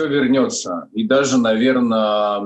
[0.00, 0.88] Все вернется.
[0.94, 2.40] И даже, наверное,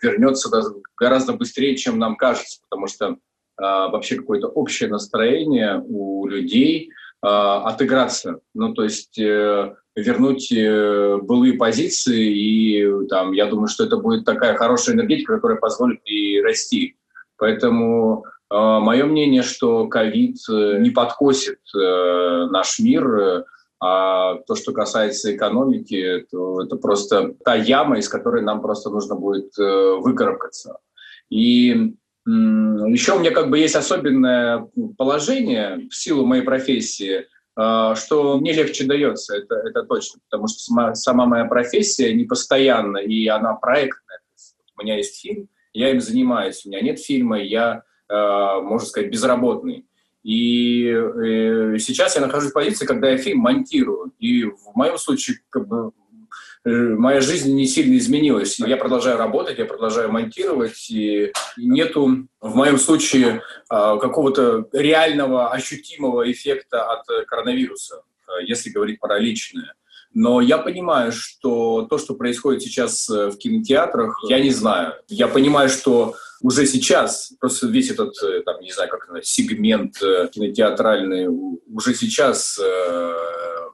[0.00, 0.48] вернется
[0.96, 3.14] гораздо быстрее, чем нам кажется, потому что э,
[3.58, 8.38] вообще какое-то общее настроение у людей э, отыграться.
[8.54, 14.24] Ну, то есть э, вернуть э, былые позиции, и там, я думаю, что это будет
[14.24, 16.96] такая хорошая энергетика, которая позволит и расти.
[17.36, 23.44] Поэтому э, мое мнение, что ковид э, не подкосит наш мир,
[23.80, 29.14] а то, что касается экономики, то это просто та яма, из которой нам просто нужно
[29.14, 30.78] будет э, выкарабкаться.
[31.30, 31.94] И
[32.26, 37.24] еще у меня как бы есть особенное положение в силу моей профессии,
[37.56, 42.24] э, что мне легче дается, это, это точно, потому что сама, сама моя профессия не
[42.24, 44.20] постоянна, и она проектная.
[44.78, 49.10] У меня есть фильм, я им занимаюсь, у меня нет фильма, я, э, можно сказать,
[49.10, 49.86] безработный.
[50.22, 54.12] И э, сейчас я нахожусь в позиции, когда я фильм монтирую.
[54.18, 55.92] И в моем случае как бы,
[56.64, 58.58] э, моя жизнь не сильно изменилась.
[58.58, 66.30] Я продолжаю работать, я продолжаю монтировать, и нету в моем случае э, какого-то реального, ощутимого
[66.30, 69.74] эффекта от коронавируса, э, если говорить про личное.
[70.12, 74.94] Но я понимаю, что то, что происходит сейчас э, в кинотеатрах, я не знаю.
[75.08, 80.02] Я понимаю, что уже сейчас просто весь этот, э, там, не знаю, как это, сегмент
[80.02, 83.14] э, кинотеатральный уже сейчас э,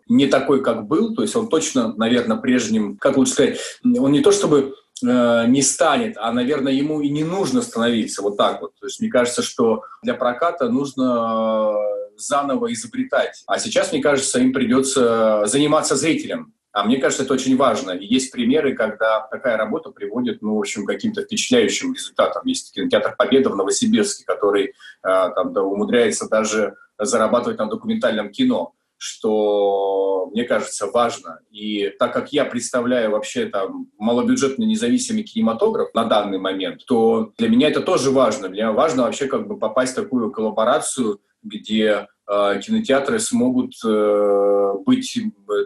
[0.09, 1.15] не такой, как был.
[1.15, 5.63] То есть он точно, наверное, прежним, как лучше сказать, он не то чтобы э, не
[5.63, 8.73] станет, а, наверное, ему и не нужно становиться вот так вот.
[8.81, 11.75] То есть мне кажется, что для проката нужно
[12.17, 13.43] заново изобретать.
[13.47, 16.55] А сейчас, мне кажется, им придется заниматься зрителем.
[16.77, 17.93] А мне кажется, это очень важно.
[17.93, 22.43] И есть примеры, когда такая работа приводит, ну, в общем, к каким-то впечатляющим результатам.
[22.45, 28.75] Есть кинотеатр «Победа» в Новосибирске, который э, там, да, умудряется даже зарабатывать на документальном кино
[28.99, 31.41] что, мне кажется, важно.
[31.51, 37.51] И так как я представляю вообще там малобюджетный независимый кинематограф на данный момент, то для
[37.51, 38.47] меня это тоже важно.
[38.47, 45.17] Меня важно вообще как бы попасть в такую коллаборацию, где кинотеатры смогут э, быть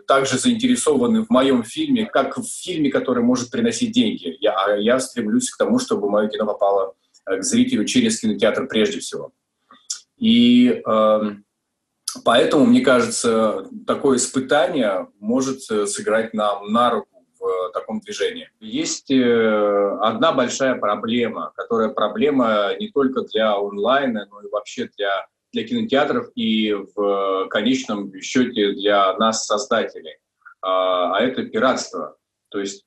[0.06, 4.36] также заинтересованы в моем фильме, как в фильме, который может приносить деньги.
[4.40, 6.94] Я, а я стремлюсь к тому, чтобы мое кино попало
[7.26, 9.32] э, к зрителю через кинотеатр прежде всего.
[10.18, 11.20] И э,
[12.24, 18.50] поэтому, мне кажется, такое испытание может э, сыграть нам на руку в таком движении.
[18.60, 25.26] Есть э, одна большая проблема, которая проблема не только для онлайна, но и вообще для
[25.52, 30.16] для кинотеатров и в конечном счете для нас, создателей.
[30.62, 32.16] А, а это пиратство.
[32.50, 32.84] То есть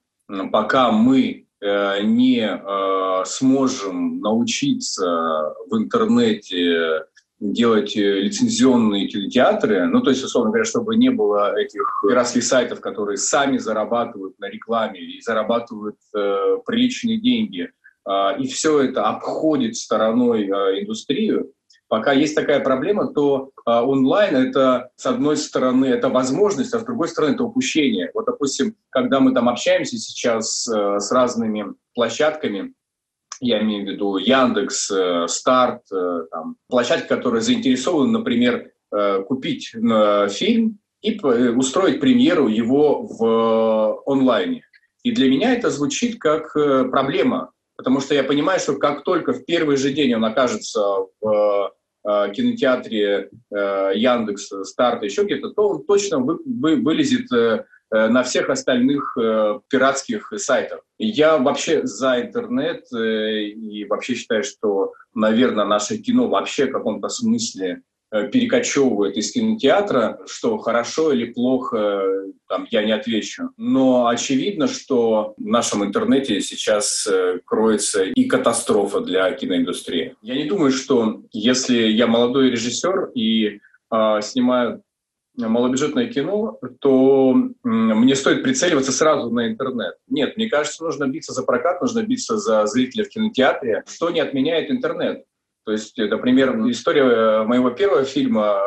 [0.51, 7.05] пока мы э, не э, сможем научиться в интернете
[7.39, 13.17] делать лицензионные кинотеатры, ну, то есть, условно говоря, чтобы не было этих пиратских сайтов, которые
[13.17, 17.69] сами зарабатывают на рекламе и зарабатывают э, приличные деньги,
[18.07, 21.51] э, и все это обходит стороной э, индустрию,
[21.93, 26.83] Пока есть такая проблема, то э, онлайн это, с одной стороны, это возможность, а с
[26.83, 28.09] другой стороны, это упущение.
[28.15, 32.73] Вот, допустим, когда мы там общаемся сейчас э, с разными площадками,
[33.41, 39.71] я имею в виду Яндекс, э, Старт, э, там, площадки, которые заинтересованы, например, э, купить
[39.75, 44.63] э, фильм и э, устроить премьеру его в э, онлайне.
[45.03, 49.33] И для меня это звучит как э, проблема, потому что я понимаю, что как только
[49.33, 50.81] в первый же день он окажется
[51.21, 51.71] в
[52.05, 58.23] Э, кинотеатре э, Яндекс, Старт, еще где-то, то он точно вы, вы, вылезет э, на
[58.23, 59.15] всех остальных
[59.69, 60.79] пиратских сайтах.
[60.97, 67.83] Я вообще за интернет и вообще считаю, что, наверное, наше кино вообще в каком-то смысле
[67.83, 67.92] Э,
[68.31, 72.03] перекочевывает из кинотеатра, что хорошо или плохо,
[72.47, 73.49] там, я не отвечу.
[73.57, 80.15] Но очевидно, что в нашем интернете сейчас э, кроется и катастрофа для киноиндустрии.
[80.21, 83.59] Я не думаю, что если я молодой режиссер и
[83.91, 84.83] э, снимаю
[85.35, 87.33] малобюджетное кино, то
[87.63, 89.95] мне стоит прицеливаться сразу на интернет.
[90.07, 94.19] Нет, мне кажется, нужно биться за прокат, нужно биться за зрителя в кинотеатре, что не
[94.19, 95.23] отменяет интернет.
[95.65, 98.59] То есть, например, история э, моего первого фильма,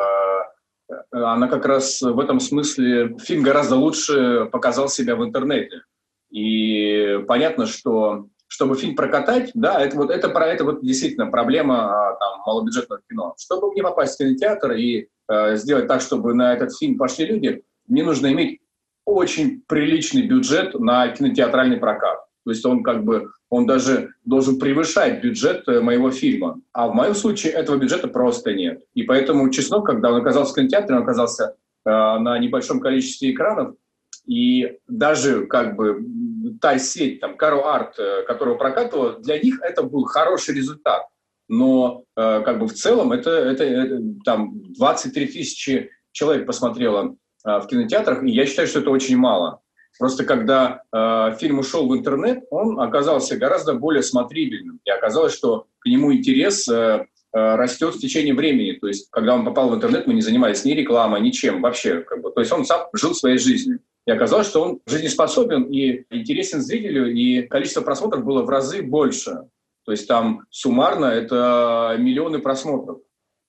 [1.10, 5.82] она как раз в этом смысле, фильм гораздо лучше показал себя в интернете.
[6.31, 12.10] И понятно, что чтобы фильм прокатать, да, это вот это про это вот действительно проблема
[12.10, 13.34] а, там, малобюджетного кино.
[13.38, 17.62] Чтобы мне попасть в кинотеатр и э, сделать так, чтобы на этот фильм пошли люди,
[17.88, 18.60] мне нужно иметь
[19.04, 22.19] очень приличный бюджет на кинотеатральный прокат.
[22.44, 26.60] То есть он как бы, он даже должен превышать бюджет э, моего фильма.
[26.72, 28.82] А в моем случае этого бюджета просто нет.
[28.94, 31.54] И поэтому «Чеснок», когда он оказался в кинотеатре, он оказался
[31.84, 33.76] э, на небольшом количестве экранов,
[34.26, 36.04] И даже как бы
[36.60, 41.06] та сеть, там, Каро Арт, э, которую прокатывала, для них это был хороший результат.
[41.48, 47.58] Но э, как бы в целом это, это, это там 23 тысячи человек посмотрело э,
[47.60, 49.60] в кинотеатрах, и я считаю, что это очень мало.
[49.98, 54.81] Просто когда э, фильм ушел в интернет, он оказался гораздо более смотрибельным.
[54.84, 58.72] И оказалось, что к нему интерес э, э, растет в течение времени.
[58.72, 62.00] То есть, когда он попал в интернет, мы не занимались ни рекламой, ничем вообще.
[62.00, 62.31] Как бы.
[62.31, 63.81] То есть он сам жил своей жизнью.
[64.06, 69.48] И оказалось, что он жизнеспособен и интересен зрителю, и количество просмотров было в разы больше.
[69.84, 72.98] То есть там суммарно это миллионы просмотров.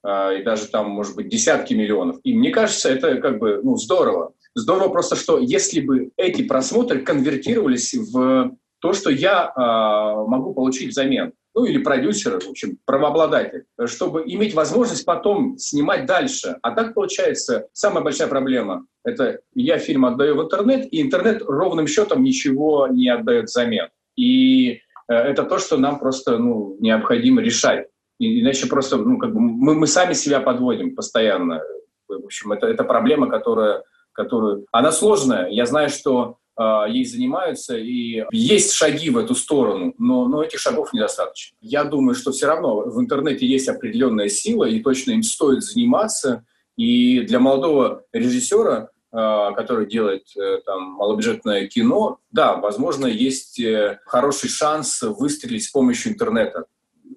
[0.04, 2.18] А, и даже там, может быть, десятки миллионов.
[2.24, 4.34] И мне кажется, это как бы ну, здорово.
[4.58, 10.90] Здорово просто, что если бы эти просмотры конвертировались в то, что я э, могу получить
[10.90, 16.58] взамен, ну или продюсер, в общем, правообладатель, чтобы иметь возможность потом снимать дальше.
[16.64, 21.86] А так получается, самая большая проблема– это я фильм отдаю в интернет, и интернет ровным
[21.86, 23.90] счетом ничего не отдает взамен.
[24.16, 24.80] И э,
[25.14, 27.88] это то, что нам просто ну, необходимо решать.
[28.18, 31.62] Иначе просто ну, как бы мы, мы сами себя подводим постоянно.
[32.08, 33.84] В общем, это, это проблема, которая,
[34.18, 34.66] которую...
[34.72, 35.48] Она сложная.
[35.50, 40.60] Я знаю, что э, ей занимаются, и есть шаги в эту сторону, но, но этих
[40.60, 41.56] шагов недостаточно.
[41.62, 46.46] Я думаю, что все равно в интернете есть определенная сила, и точно им стоит заниматься.
[46.76, 54.00] И для молодого режиссера, э, который делает э, там малобюджетное кино, да, возможно, есть э,
[54.06, 56.66] хороший шанс выстрелить с помощью интернета.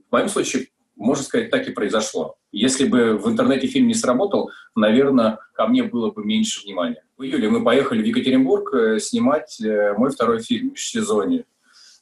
[0.08, 0.67] В моем случае
[1.00, 2.37] можно сказать, так и произошло.
[2.52, 7.02] Если бы в интернете фильм не сработал, наверное, ко мне было бы меньше внимания.
[7.17, 11.44] В июле мы поехали в Екатеринбург э, снимать э, мой второй фильм в «Межсезонье».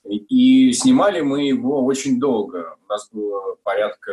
[0.05, 2.77] И снимали мы его очень долго.
[2.87, 4.11] У нас было порядка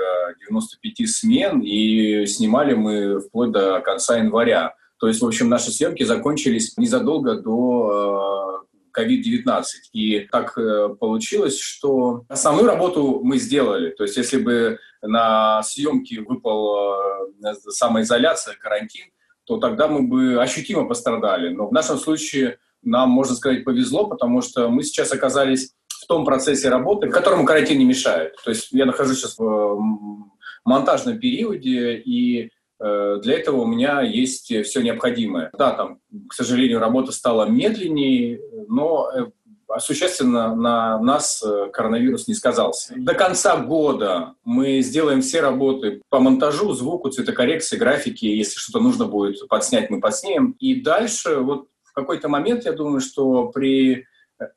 [0.47, 4.75] 95 смен, и снимали мы вплоть до конца января.
[4.99, 8.64] То есть, в общем, наши съемки закончились незадолго до э,
[8.97, 9.63] COVID-19.
[9.93, 13.91] И так э, получилось, что основную работу мы сделали.
[13.91, 19.05] То есть если бы на съемки выпал э, самоизоляция, карантин,
[19.45, 21.49] то тогда мы бы ощутимо пострадали.
[21.49, 26.25] Но в нашем случае нам, можно сказать, повезло, потому что мы сейчас оказались в том
[26.25, 28.35] процессе работы, которому карантин не мешает.
[28.43, 30.29] То есть я нахожусь сейчас в
[30.65, 35.49] монтажном периоде, и для этого у меня есть все необходимое.
[35.57, 35.99] Да, там,
[36.29, 42.93] к сожалению, работа стала медленнее, но э, существенно на нас э, коронавирус не сказался.
[42.97, 48.35] До конца года мы сделаем все работы по монтажу, звуку, цветокоррекции, графике.
[48.35, 50.51] Если что-то нужно будет подснять, мы подснимем.
[50.59, 54.05] И дальше, вот в какой-то момент, я думаю, что при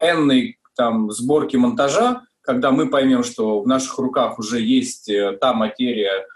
[0.00, 5.10] энной там, сборке монтажа, когда мы поймем, что в наших руках уже есть
[5.40, 6.26] та материя,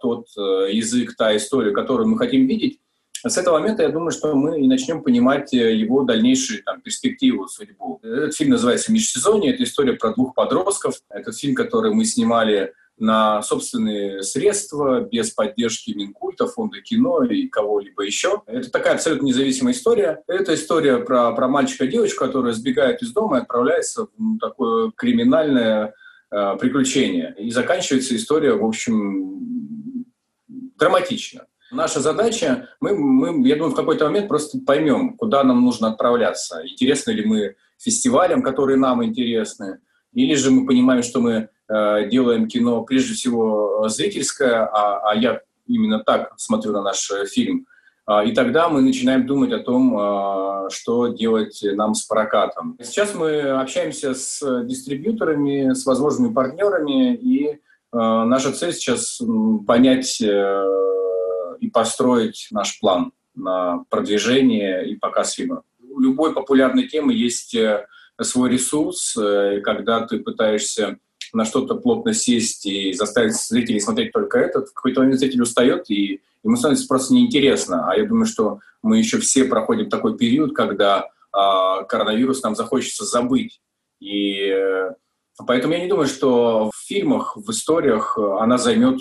[0.00, 2.80] тот э, язык, та история, которую мы хотим видеть,
[3.26, 7.48] с этого момента я думаю, что мы и начнем понимать э, его дальнейшие там, перспективу,
[7.48, 8.00] судьбу.
[8.02, 9.52] Этот фильм называется «Межсезонье».
[9.52, 10.94] Это история про двух подростков.
[11.10, 18.02] Это фильм, который мы снимали на собственные средства, без поддержки Минкульта, фонда кино и кого-либо
[18.04, 18.42] еще.
[18.46, 20.22] Это такая абсолютно независимая история.
[20.26, 24.92] Это история про, про мальчика и девочку, которые сбегают из дома и отправляются в такое
[24.96, 25.94] криминальное
[26.30, 27.34] э, приключение.
[27.38, 30.06] И заканчивается история, в общем,
[30.78, 31.46] драматично.
[31.70, 36.62] Наша задача, мы, мы, я думаю, в какой-то момент просто поймем, куда нам нужно отправляться.
[36.66, 39.78] Интересны ли мы фестивалям, которые нам интересны,
[40.12, 45.40] или же мы понимаем, что мы э, делаем кино прежде всего зрительское, а, а я
[45.66, 47.66] именно так смотрю на наш э, фильм.
[48.10, 52.76] А, и тогда мы начинаем думать о том, а, что делать нам с прокатом.
[52.82, 57.60] Сейчас мы общаемся с дистрибьюторами, с возможными партнерами, и
[57.92, 59.22] а, наша цель сейчас
[59.64, 60.64] понять э,
[61.60, 65.62] и построить наш план на продвижение и показ фильма.
[65.80, 67.86] У любой популярной темы есть э,
[68.20, 70.98] свой ресурс, э, когда ты пытаешься
[71.32, 75.88] на что-то плотно сесть и заставить зрителей смотреть только этот, в какой-то момент зритель устает
[75.92, 77.90] и ему становится просто неинтересно.
[77.90, 83.04] А я думаю, что мы еще все проходим такой период, когда э, коронавирус нам захочется
[83.04, 83.60] забыть.
[84.00, 84.90] И э,
[85.46, 89.00] поэтому я не думаю, что в фильмах, в историях она займет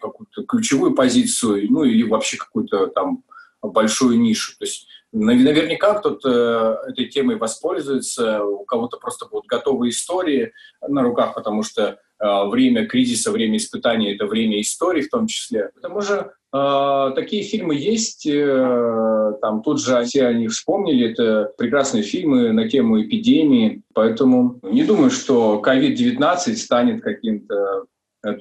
[0.00, 3.24] какую-то ключевую позицию, ну или вообще какую-то там
[3.62, 4.56] большую нишу.
[4.58, 10.52] То есть наверняка кто-то этой темой воспользуется, у кого-то просто будут готовые истории
[10.86, 11.82] на руках, потому что
[12.18, 15.70] э, время кризиса, время испытаний– это время истории в том числе.
[15.76, 21.52] К тому же э, такие фильмы есть, э, там тут же все они вспомнили, это
[21.58, 27.86] прекрасные фильмы на тему эпидемии, поэтому не думаю, что COVID-19 станет каким-то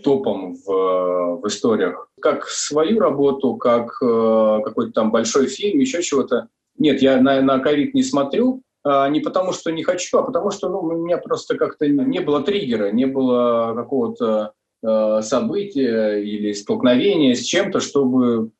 [0.04, 2.08] топом в, в историях.
[2.22, 7.94] Как свою работу, как какой-то там большой фильм, еще чего-то, Нет, я на, на ковид
[7.94, 11.58] не смотрю, а, не потому что не хочу, а потому что ну, у меня просто
[11.58, 18.52] как-то не было триггера, не было какого-то э, события или столкновения с чем-то, чтобы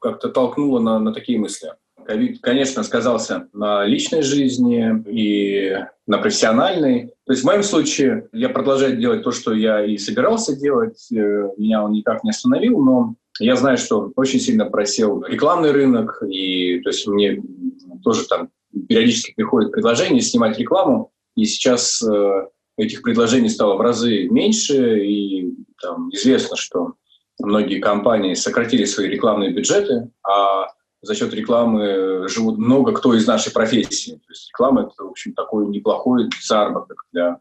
[0.00, 1.70] как-то толкнуло на, на такие мысли.
[2.06, 5.76] Ковид, конечно, сказался на личной жизни и
[6.06, 7.08] на профессиональной.
[7.26, 11.06] То есть в моем случае я продолжаю делать то, что я и собирался делать.
[11.12, 16.22] Э, меня он никак не остановил, но я знаю, что очень сильно просел рекламный рынок,
[16.28, 17.42] и то есть мне
[18.02, 18.48] тоже там
[18.88, 22.46] периодически приходят предложения снимать рекламу, и сейчас э,
[22.78, 26.94] этих предложений стало в разы меньше, и там известно, что
[27.40, 30.68] многие компании сократили свои рекламные бюджеты, а
[31.02, 34.12] за счет рекламы живут много кто из нашей профессии.
[34.12, 37.40] То есть реклама— это, в общем, такой неплохой заработок для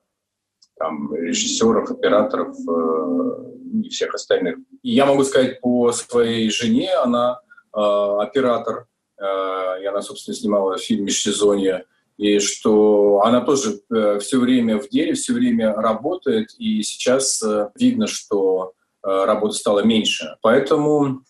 [0.78, 4.58] там, режиссеров, операторов э, и всех остальных.
[4.84, 7.40] И я могу сказать по своей жене, она
[7.76, 8.86] э, оператор,
[9.20, 11.86] э, и она, собственно, снимала фильм «Межсезонье»,
[12.18, 17.70] и что она тоже э, все время в деле, все время работает, и сейчас э,
[17.76, 20.36] видно, что э, работы стало меньше.
[20.42, 21.22] Поэтому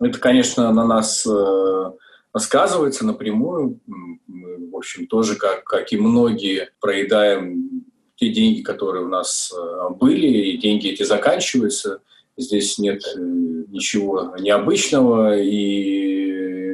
[0.00, 1.26] это, конечно, на нас
[2.38, 3.80] сказывается напрямую.
[3.86, 7.84] Мы, в общем, тоже, как, как и многие, проедаем
[8.16, 9.52] те деньги, которые у нас
[9.98, 12.00] были, и деньги эти заканчиваются.
[12.38, 15.38] Здесь нет ничего необычного.
[15.38, 16.19] И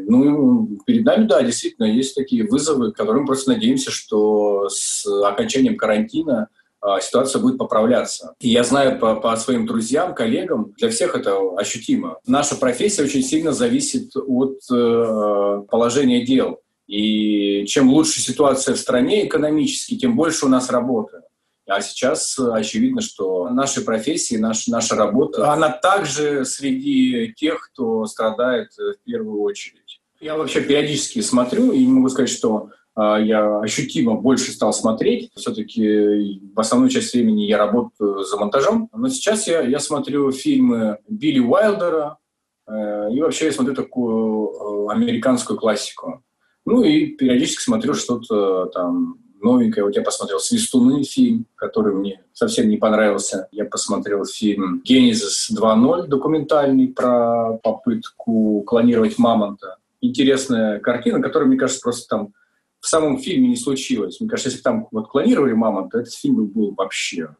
[0.09, 5.77] ну, перед нами, да, действительно, есть такие вызовы, которые мы просто надеемся, что с окончанием
[5.77, 6.49] карантина
[6.81, 8.35] а, ситуация будет поправляться.
[8.41, 12.19] И я знаю по, по своим друзьям, коллегам, для всех это ощутимо.
[12.27, 16.61] Наша профессия очень сильно зависит от э, положения дел.
[16.87, 21.23] И чем лучше ситуация в стране экономически, тем больше у нас работы.
[21.69, 28.69] А сейчас очевидно, что наши профессии, наш, наша работа, она также среди тех, кто страдает
[28.77, 29.86] в первую очередь.
[30.27, 35.31] Я вообще периодически смотрю и могу сказать, что а, я ощутимо больше стал смотреть.
[35.37, 38.91] Все-таки в основную часть времени я работаю за монтажом.
[38.93, 42.19] Но сейчас я, я смотрю фильмы Билли Уайлдера,
[42.67, 46.25] э, и вообще я смотрю такую э, американскую классику.
[46.65, 49.87] Ну и периодически смотрю что-то там новенькое.
[49.87, 53.47] Вот я посмотрел «Свистуны» фильм, который мне совсем не понравился.
[53.53, 59.76] Я посмотрел фильм «Генезис 2.0» документальный про попытку клонировать мамонта.
[60.01, 62.33] Интересная картина, которая, мне кажется, просто там
[62.81, 64.21] в самом фильме не случилось.
[64.21, 67.35] Мне кажется, если бы там вот клонировали мамонта, этот фильм был вообще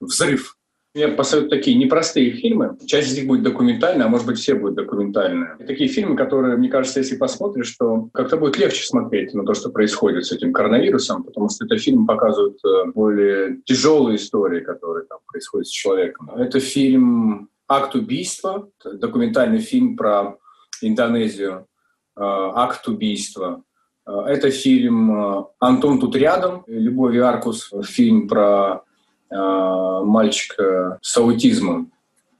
[0.00, 0.56] взрыв.
[0.96, 2.78] Я посоветую такие непростые фильмы.
[2.86, 5.56] Часть из них будет документальная, а может быть все будут документальные.
[5.60, 9.52] И такие фильмы, которые, мне кажется, если посмотришь, то как-то будет легче смотреть на то,
[9.52, 15.04] что происходит с этим коронавирусом, потому что это фильм показывает э, более тяжелые истории, которые
[15.04, 16.30] там происходят с человеком.
[16.30, 20.38] Это фильм «Акт убийства», документальный фильм про
[20.80, 21.66] Индонезию.
[22.16, 22.22] Э,
[22.54, 23.62] «Акт убийства».
[24.06, 28.82] Э, это фильм э, «Антон тут рядом», «Любовь и Аркус», фильм про
[29.28, 31.90] мальчика с аутизмом.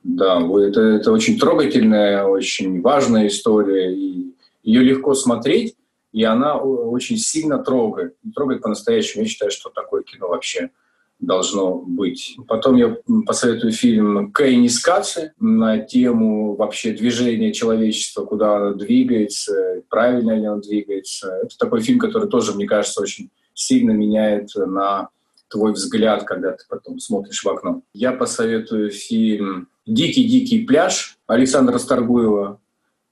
[0.05, 3.93] Да, это, это очень трогательная, очень важная история.
[3.93, 5.75] И ее легко смотреть,
[6.13, 8.15] и она очень сильно трогает.
[8.37, 9.25] Трогает по-настоящему.
[9.25, 10.71] Я считаю, что такое кино вообще–
[11.19, 12.37] должно быть.
[12.47, 12.97] Потом я
[13.27, 20.61] посоветую фильм «Кэй Скаци» на тему вообще движения человечества, куда оно двигается, правильно ли оно
[20.61, 21.33] двигается.
[21.43, 25.09] Это такой фильм, который тоже, мне кажется, очень сильно меняет на
[25.49, 27.83] твой взгляд, когда ты потом смотришь в окно.
[27.95, 32.61] Я посоветую фильм «Дикий-дикий пляж» Александра Старгуева,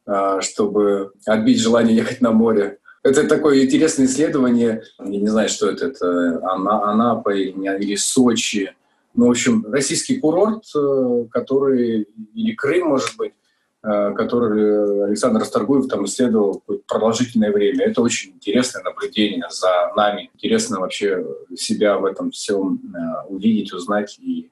[0.06, 2.78] а, чтобы отбить желание ехать на море.
[3.04, 4.82] Это такое интересное исследование.
[4.98, 5.86] Я не знаю, что это.
[5.88, 8.72] Это Ана, Анапа или Сочи.
[9.14, 13.34] Ну, в общем, российский курорт, э, который, или Крым, может быть,
[13.82, 17.84] э, который Александр Расторгуев там исследовал продолжительное время.
[17.84, 20.30] Это очень интересное наблюдение за нами.
[20.34, 24.50] Интересно вообще себя в этом всем э, увидеть, узнать и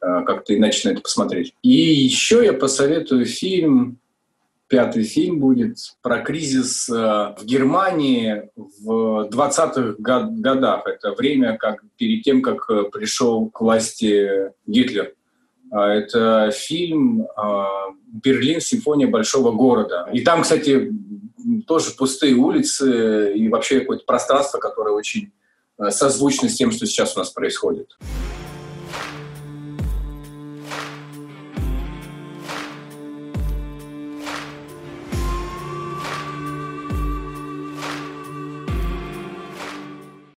[0.00, 1.52] как-то иначе на это посмотреть.
[1.64, 3.98] И еще я посоветую фильм
[4.68, 10.86] пятый фильм будет про кризис э, в Германии в 20-х годах.
[10.86, 15.14] Это время как, перед тем, как э, пришел к власти Гитлер.
[15.70, 17.64] А, это фильм э,
[18.12, 18.60] «Берлин.
[18.60, 20.08] Симфония большого города».
[20.12, 20.92] И там, кстати,
[21.66, 25.32] тоже пустые улицы и вообще какое-то пространство, которое очень
[25.90, 27.96] созвучно с тем, что сейчас у нас происходит.